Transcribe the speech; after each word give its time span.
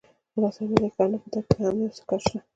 ملا 0.33 0.49
صاحب 0.55 0.69
وویل 0.71 0.93
ښه! 0.95 1.03
نو 1.11 1.17
په 1.21 1.27
تا 1.33 1.39
کې 1.47 1.57
هم 1.65 1.75
یو 1.83 1.95
څه 1.97 2.03
کار 2.09 2.21
شته. 2.25 2.39